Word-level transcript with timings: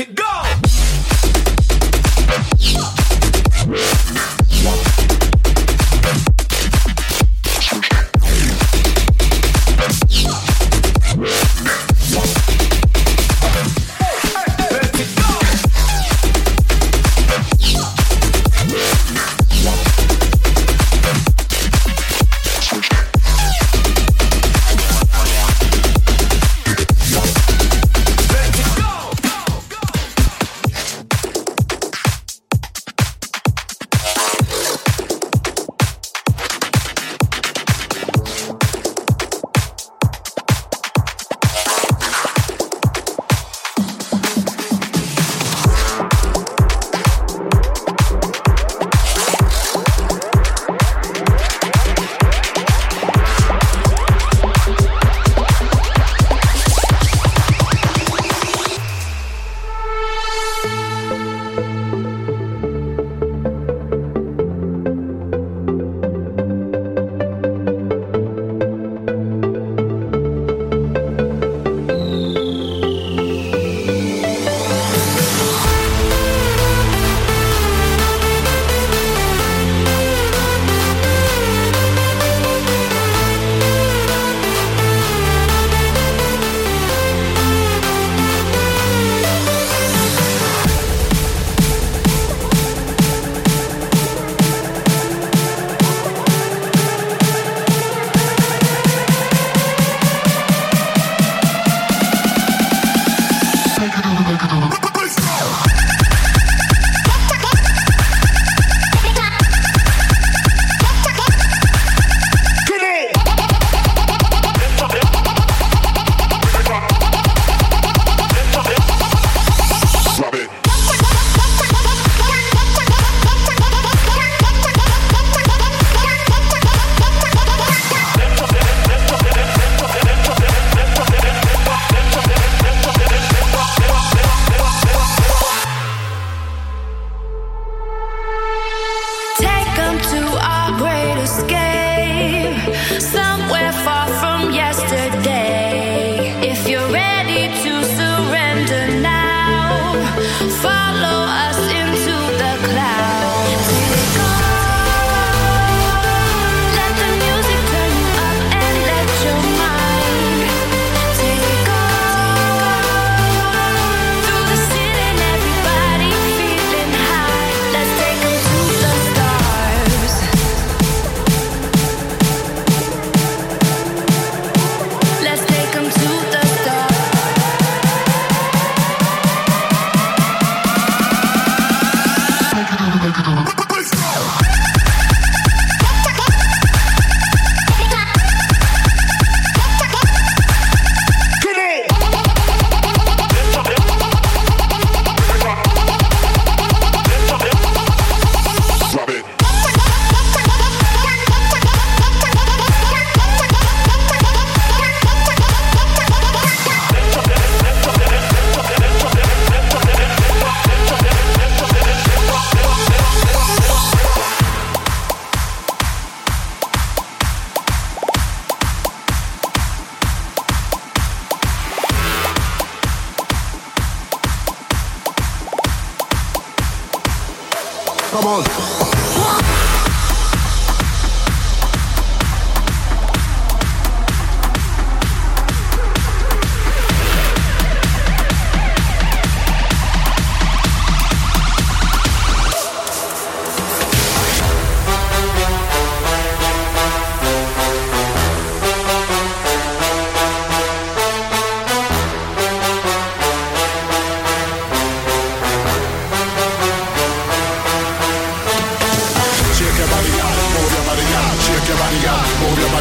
it 0.00 0.14
go. 0.14 0.31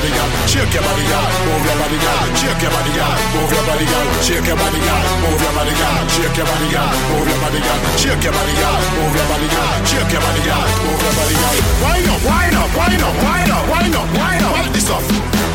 Body. 0.01 0.49
Shake 0.49 0.73
your 0.73 0.81
body. 0.83 1.05
Move 1.45 1.65
your 1.65 1.77
body, 1.77 1.97
girl. 2.01 2.25
Shake 2.33 2.61
your 2.61 2.71
body. 2.73 2.91
Move 3.37 3.51
your 3.53 3.63
body, 3.69 3.85
girl. 3.85 4.07
Shake 4.21 4.47
your 4.47 4.57
body. 4.57 4.79
Move 5.21 5.41
your 5.41 5.53
body, 5.53 5.73
girl. 5.77 6.01
Shake 6.09 6.37
your 6.37 6.45
body. 6.45 6.67
Move 7.05 7.27
your 7.29 7.37
body, 7.41 7.59
girl. 7.61 7.79
Shake 8.01 8.23
your 8.23 8.33
body. 8.33 8.53
Move 8.97 9.15
your 9.15 9.27
body, 9.29 9.47
girl. 9.53 9.85
Shake 9.85 10.11
your 10.11 10.21
body, 10.21 10.41
girl. 10.41 10.65
Move 10.81 11.01
your 11.01 11.13
body, 11.13 11.35
girl. 11.37 11.55
Wind 11.85 12.09
up, 12.09 12.21
wind 12.25 12.55
up, 12.57 12.69
wind 12.73 13.01
up, 13.01 13.15
wind 13.21 13.51
up, 13.51 13.63
wind 13.69 13.95
up, 13.95 14.07
wind 14.17 14.41
up. 14.41 14.53
Wind 14.57 14.73
this 14.73 14.89
up. 14.89 15.03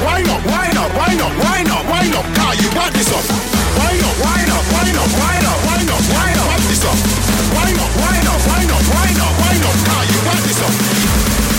Wind 0.07 0.31
up, 0.31 0.43
wind 0.47 0.79
up, 0.79 0.91
wind 0.95 1.21
up, 1.26 1.33
wind 1.43 1.71
up, 1.75 1.85
wind 1.91 2.15
up. 2.15 2.26
Car, 2.37 2.55
you 2.55 2.69
wind 2.71 2.95
this 2.95 3.11
up. 3.11 3.25
Wind 3.26 4.03
up, 4.07 4.17
wind 4.23 4.50
up, 4.55 4.65
wind 4.71 4.95
up, 4.95 5.11
wind 5.11 5.47
up, 5.50 5.59
wind 5.67 5.91
up, 5.91 6.03
wind 6.07 6.38
up. 6.38 6.47
Wind 6.47 6.65
this 6.71 6.85
up. 6.87 6.99
Wind 7.50 7.79
up, 7.83 7.93
wind 7.99 8.26
up, 8.31 8.41
wind 8.47 8.71
up, 8.71 8.85
wind 8.95 9.19
up, 9.19 9.33
wind 9.43 9.65
up. 9.67 9.76
Car, 9.91 10.03
you 10.07 10.19
wind 10.23 10.43
this 10.47 10.61
up. 10.62 11.56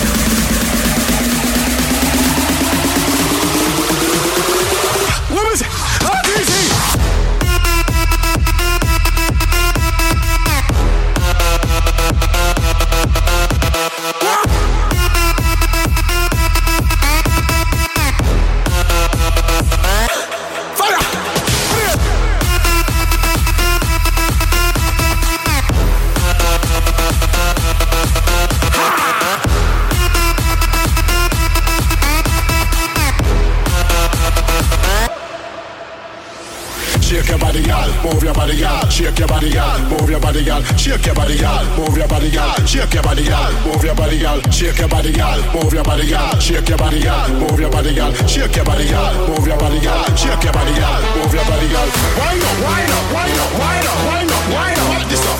What 5.37 5.51
was 5.51 5.61
it? 5.61 5.67
How 5.67 6.19
easy? 6.41 6.97
Shake 37.27 37.41
your 37.41 37.43
body, 37.43 37.61
girl. 37.67 37.91
Move 38.07 38.23
your 38.23 38.33
body, 38.33 38.55
girl. 38.55 38.87
Shake 38.87 39.19
your 39.19 39.27
body, 39.27 39.51
girl. 39.51 39.79
Move 39.91 40.09
your 40.09 40.19
body, 40.21 40.45
girl. 40.45 40.63
Shake 40.79 41.05
your 41.05 41.13
body, 41.13 41.35
girl. 41.35 41.65
Move 41.75 41.97
your 41.97 42.07
body, 42.07 42.31
girl. 42.31 42.55
Shake 42.63 42.93
your 42.93 43.03
body, 43.03 43.23
girl. 43.27 43.51
Move 43.67 43.83
your 43.83 43.95
body, 43.99 44.17
girl. 44.17 44.39
Shake 44.47 44.79
your 44.79 44.87
body, 44.87 45.11
girl. 45.11 45.39
Move 45.51 45.73
your 45.73 45.83
body, 45.83 46.07
girl. 46.07 46.39
Shake 46.39 46.69
your 46.71 46.77
body, 46.79 47.03
girl. 47.03 47.27
Move 47.35 47.59
your 47.59 47.67
body, 47.67 47.91
girl. 47.93 48.13
Shake 48.23 48.55
your 48.55 48.63
body, 48.63 48.87
girl. 48.87 49.27
Move 49.27 49.43
your 49.45 49.57
body, 49.59 49.79
girl. 49.83 50.07
Shake 50.15 50.39
your 50.39 50.53
body, 50.55 50.71
girl. 50.79 50.99
Move 51.19 51.33
your 51.35 51.43
body, 51.43 51.67
girl. 51.67 51.87
Wind 52.15 52.43
up, 52.47 52.55
wind 52.63 52.91
up, 52.95 53.05
wind 53.11 53.39
up, 53.43 53.51
wind 53.59 53.87
up, 53.91 53.99
wind 54.07 54.31
up, 54.31 54.45
wind 54.47 54.79
up. 54.87 55.03
This 55.11 55.27
up. 55.27 55.39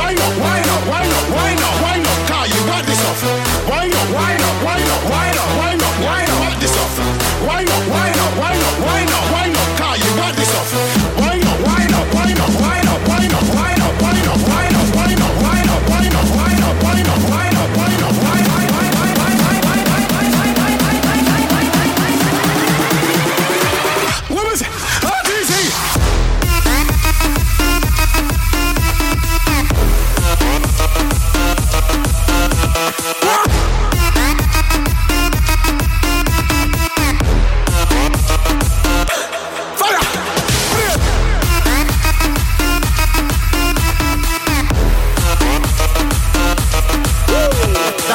Wind 0.00 0.16
up, 0.24 0.32
wind 0.32 0.64
up, 0.64 0.82
wind 0.88 1.12
up, 1.12 1.28
wind 1.28 1.60
up, 1.60 1.76
wind 1.84 2.08
up. 2.08 2.18
Car, 2.24 2.44
you 2.48 2.60
wind 2.72 2.88
this 2.88 3.04
up. 3.04 3.20
Wind 3.68 3.92
up, 3.92 4.08
wind 4.16 4.40
up, 4.48 4.56
wind 4.64 4.88
up, 4.96 5.02
wind 5.12 5.36
up, 5.36 5.50
wind 5.60 5.82
up, 5.84 5.96
wind 6.08 6.32
up. 6.40 6.56
This 6.56 6.72
up. 6.72 6.88
Wind 7.44 7.68
up, 7.68 7.84
wind 7.84 8.16
up, 8.16 8.32
wind 8.40 8.64
up, 8.64 8.76
wind 8.80 9.12
up, 9.12 9.28
wind 9.36 9.56
up. 9.60 9.67
You 9.98 10.12
wind 10.20 10.36
this 10.38 10.54
up. 10.54 10.66
Wind 11.18 11.44
up, 11.44 11.58
wind 11.66 11.92
up, 11.92 12.06
wind 12.14 12.38
up, 12.38 12.54
wind 12.62 12.88
up, 12.88 13.02
wind 13.08 13.32
up, 13.34 13.46
wind 13.50 13.82
up, 13.82 13.98
wind 13.98 14.22
up, 14.22 14.38
wind 14.46 14.76
up, 14.78 14.94
wind 14.94 15.18
up, 15.18 15.34
wind 15.42 15.70
up, 15.74 16.28
wind 16.38 16.62
up, 16.62 16.82
wind 16.82 17.08
up, 17.08 17.30
wind 17.30 17.57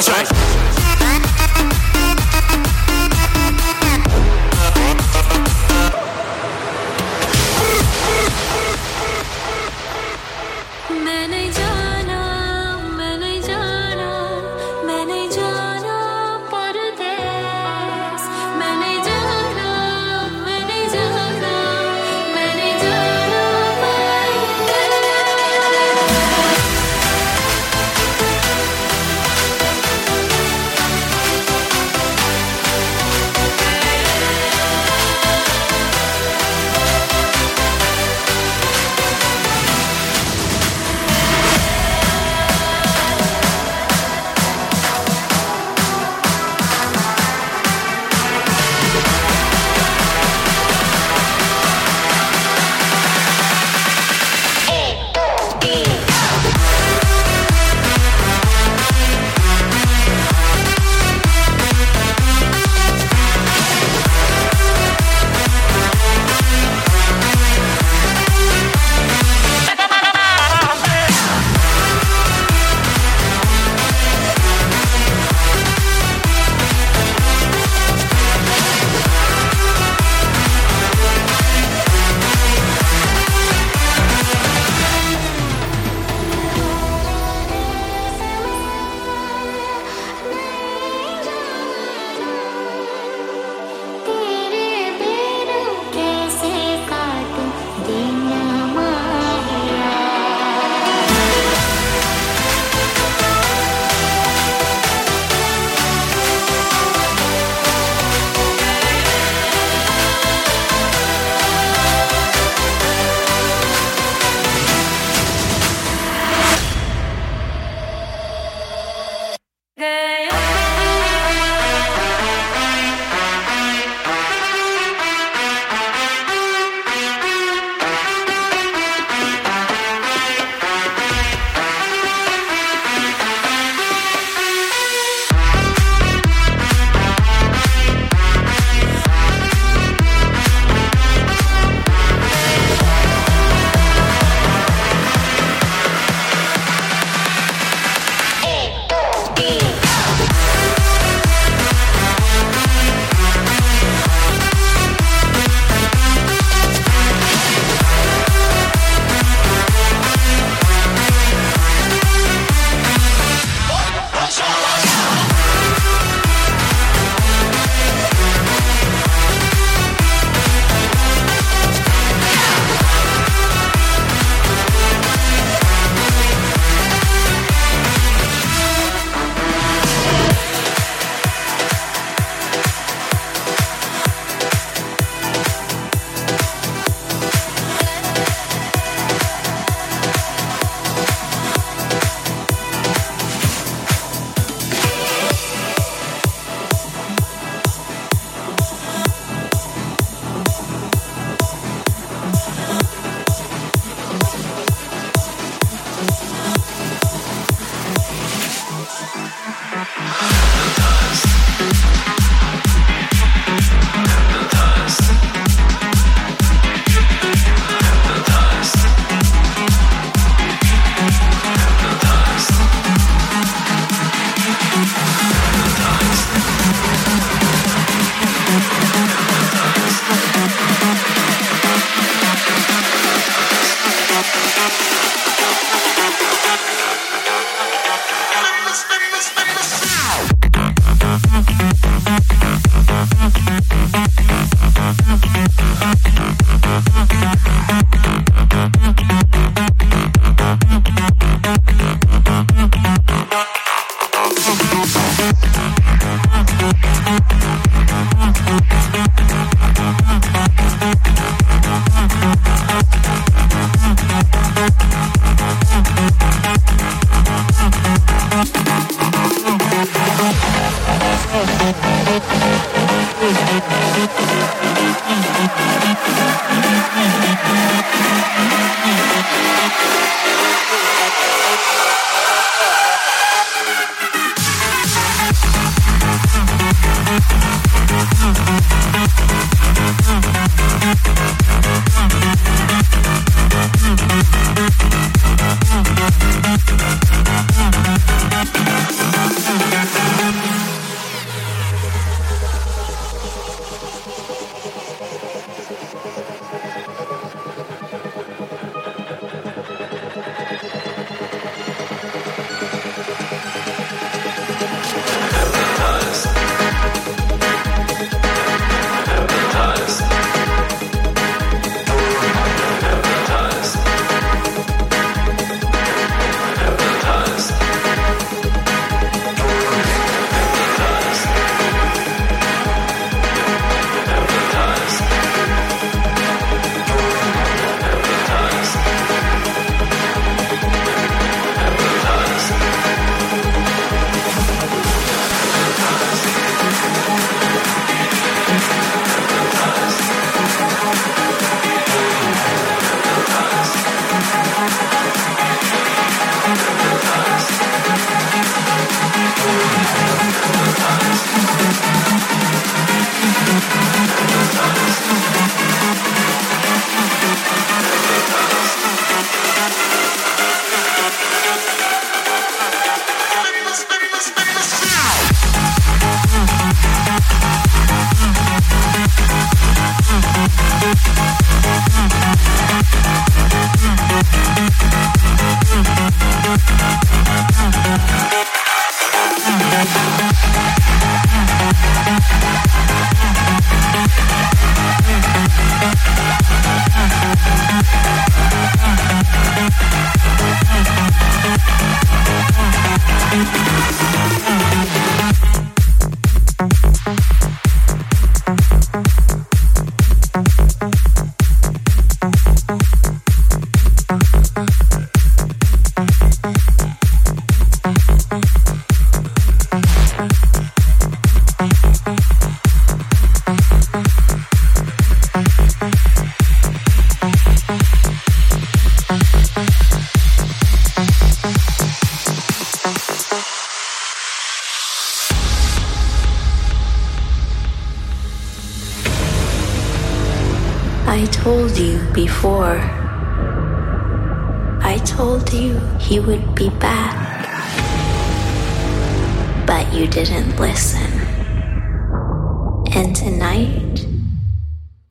Right. 0.10 0.33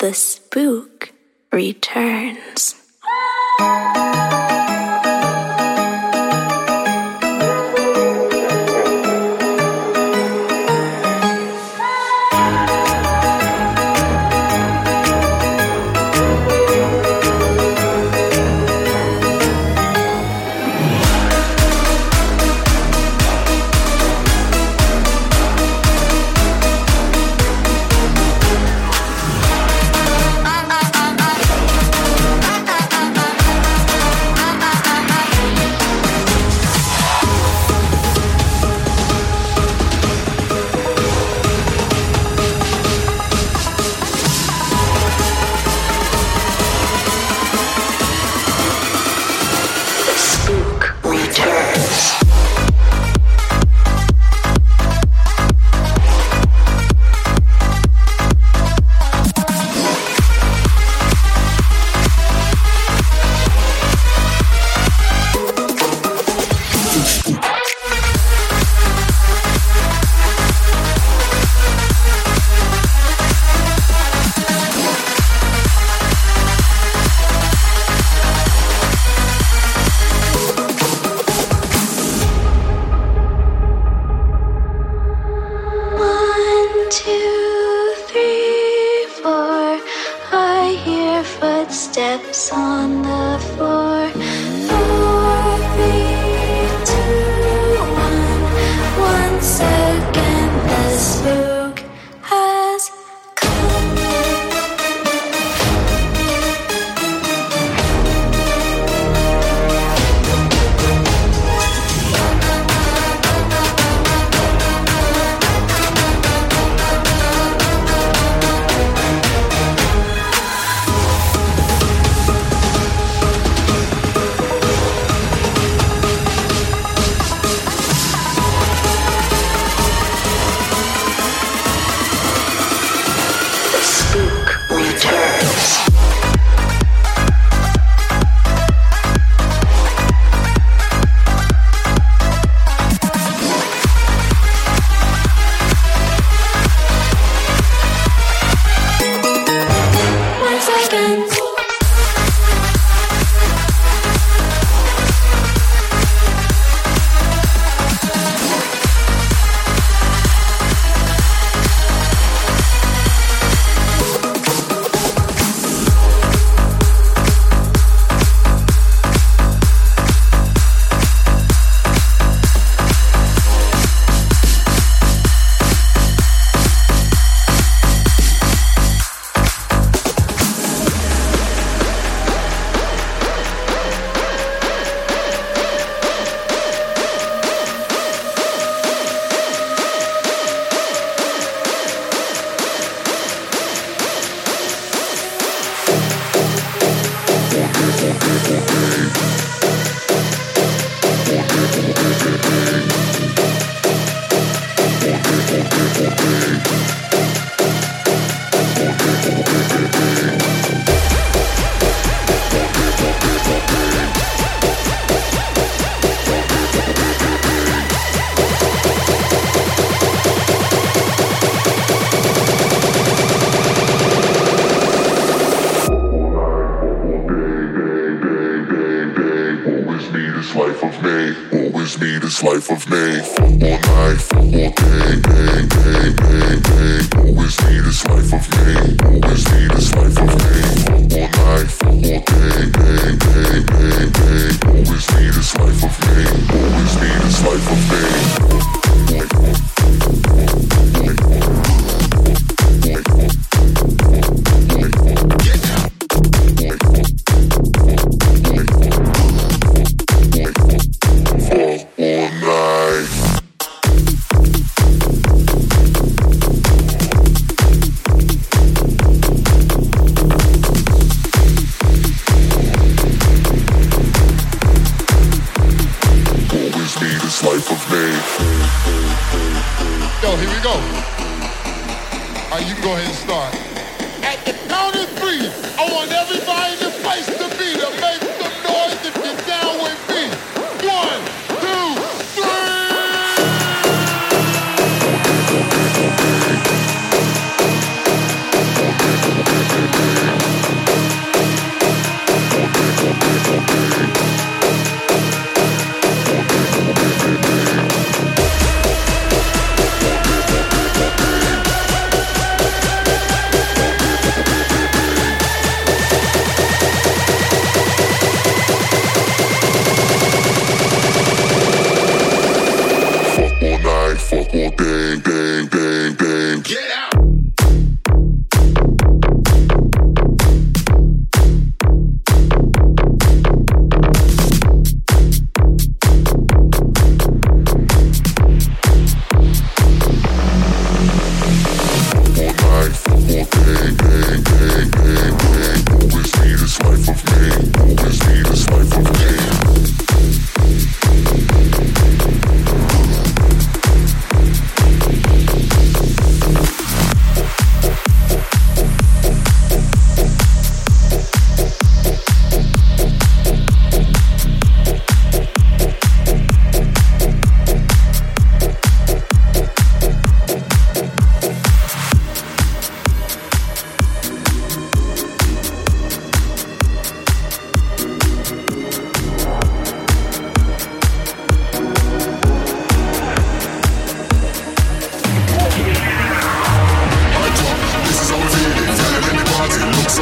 the 0.03 0.13
spook 0.13 1.13
returns. 1.53 2.82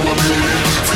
I'ma 0.01 0.17
be 0.17 0.33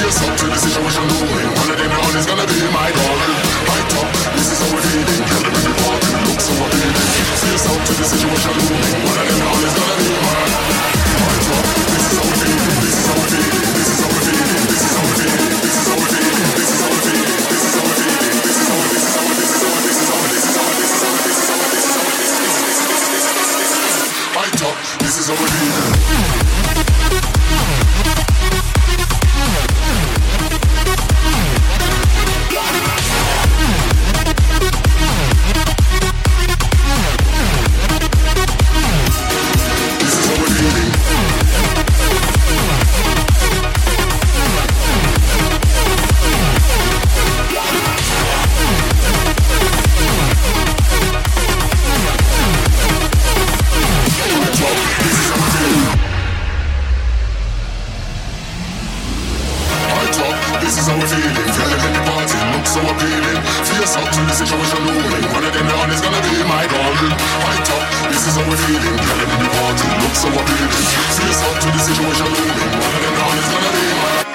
up 0.00 0.32
to 0.40 0.46
the 0.48 0.56
situation 0.56 1.04
doing 1.12 1.48
One 1.60 1.68
of 1.68 1.76
them 1.76 1.92
one 1.92 2.16
is 2.16 2.24
gonna 2.24 2.48
be 2.48 2.56
my 2.72 2.88
darling 2.88 3.36
Right 3.68 3.92
up, 4.00 4.08
this 4.32 4.48
is 4.48 4.58
how 4.64 4.72
we're 4.72 4.80
feeling 4.80 5.20
Tell 5.28 5.44
them 5.44 5.52
the 5.52 5.60
you 5.60 6.24
look 6.24 6.40
so 6.40 6.52
appealing 6.56 6.96
Face 7.44 7.68
up 7.68 7.80
to 7.84 7.92
the 8.00 8.06
situation 8.08 8.52
doing 8.64 8.96
One 9.04 9.18
of 9.20 9.26
them 9.28 9.44
one 9.44 9.60
is 9.60 9.74
gonna 9.76 9.96
be 10.00 10.08
my 10.08 10.40
Right 11.20 11.48
up, 11.52 11.66
this 11.84 12.00
is 12.00 12.16
how 12.16 12.24
we're 12.24 12.40
feeling 12.48 12.80
This 12.80 12.96
is 12.96 13.04
how 13.04 13.16
we're 13.20 13.28
feeling 13.28 13.72
This 13.76 13.92
is 13.92 14.00
how 14.00 14.08
we're 14.08 14.24
feeling 14.24 14.64
This 14.72 14.80
is 14.80 14.92
how 14.94 15.04
we're 15.04 15.20
feeling 15.20 15.52
This 15.60 15.76
is 15.76 15.84
how 15.84 16.00
we're 16.00 16.16
feeling 16.16 16.48
This 16.48 16.72
is 16.72 16.80
how 16.80 17.84
we're 17.84 18.00
feeling 18.00 18.40
This 18.40 18.56
is 18.56 18.64
how 18.64 18.80
we're 18.80 18.88
This 18.88 19.04
is 19.04 19.14
how 19.14 19.24
we're 19.24 19.44
This 19.44 19.60
is 19.84 20.08
how 20.08 20.16
we're 20.16 20.32
This 20.32 20.44
is 20.44 20.54
how 20.54 20.64
we're 20.64 21.12
This 21.12 21.34
is 21.34 21.50
how 21.50 21.60
we're 21.60 21.74
feeling 21.74 21.76
This 21.76 21.76
This 21.76 21.76
is 21.76 21.78
how 21.84 22.00
we're 22.00 22.34
this 25.00 25.18
is 25.20 25.28
how 25.28 25.34
we're 25.34 25.46
feeling 25.46 25.63
Girl, 61.52 61.68
make 61.68 61.92
the 61.92 62.02
party 62.08 62.38
look 62.56 62.66
so 62.66 62.80
appealing. 62.80 63.40
Face 63.68 63.94
up 64.00 64.08
to 64.08 64.20
the 64.24 64.34
situation, 64.34 64.80
no. 64.88 64.94
One 65.36 65.44
of 65.44 65.52
them 65.52 65.66
now 65.68 65.84
gonna 65.84 66.20
be 66.24 66.40
my 66.48 66.64
darling. 66.64 67.14
High 67.44 67.62
top, 67.68 67.84
this 68.08 68.24
is 68.28 68.36
how 68.36 68.48
we 68.48 68.56
feeling. 68.64 68.96
Girl, 68.96 69.18
make 69.20 69.40
the 69.44 69.50
party 69.52 69.86
look 70.00 70.14
so 70.16 70.28
appealing. 70.28 70.84
Face 71.20 71.40
up 71.44 71.56
to 71.60 71.68
the 71.68 71.80
situation, 71.84 72.28
no. 72.32 72.42
One 72.80 72.94
of 72.96 73.02
them 73.04 73.14
now 73.20 73.30
is 73.36 73.48
gonna 73.52 73.70
be 73.76 73.84
my 74.00 74.33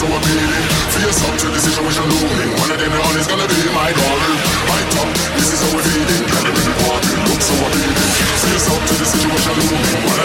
so 0.00 0.06
appealing. 0.08 0.64
Face 0.96 1.20
up 1.28 1.36
to 1.36 1.46
the 1.52 1.60
situation 1.60 2.04
looming. 2.08 2.50
One 2.56 2.72
of 2.72 2.78
them 2.80 2.88
now 2.88 3.20
is 3.20 3.28
gonna 3.28 3.44
be 3.44 3.60
my 3.76 3.92
darling. 3.92 4.40
My 4.64 4.80
top, 4.96 5.12
this 5.36 5.52
is 5.52 5.60
how 5.60 5.76
we're 5.76 5.84
feeling. 5.92 6.24
Can't 6.24 6.56
be 6.56 6.72
walking, 6.88 7.20
look 7.28 7.42
so 7.44 7.54
appealing. 7.68 8.08
Face 8.40 8.66
up 8.72 8.80
to 8.88 8.94
the 8.96 9.04
situation 9.04 9.52
looming. 9.60 10.19